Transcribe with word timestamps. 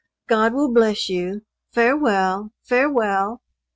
God 0.27 0.55
will 0.55 0.73
bless 0.73 1.09
you! 1.09 1.43
Farewell 1.73 2.53
farewell!" 2.63 3.43